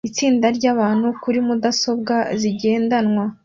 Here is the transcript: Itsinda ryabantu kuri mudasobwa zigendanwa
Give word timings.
Itsinda 0.09 0.47
ryabantu 0.57 1.07
kuri 1.21 1.39
mudasobwa 1.47 2.15
zigendanwa 2.39 3.23